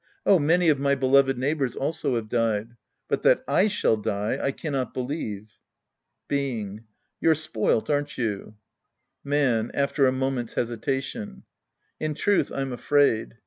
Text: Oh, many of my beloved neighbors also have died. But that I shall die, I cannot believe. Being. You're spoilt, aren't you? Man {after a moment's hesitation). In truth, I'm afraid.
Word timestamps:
Oh, 0.25 0.39
many 0.39 0.69
of 0.69 0.79
my 0.79 0.95
beloved 0.95 1.37
neighbors 1.37 1.75
also 1.75 2.15
have 2.15 2.27
died. 2.27 2.75
But 3.07 3.21
that 3.21 3.43
I 3.47 3.67
shall 3.67 3.97
die, 3.97 4.39
I 4.41 4.49
cannot 4.51 4.95
believe. 4.95 5.51
Being. 6.27 6.85
You're 7.19 7.35
spoilt, 7.35 7.87
aren't 7.87 8.17
you? 8.17 8.55
Man 9.23 9.69
{after 9.75 10.07
a 10.07 10.11
moment's 10.11 10.55
hesitation). 10.55 11.43
In 11.99 12.15
truth, 12.15 12.51
I'm 12.51 12.73
afraid. 12.73 13.35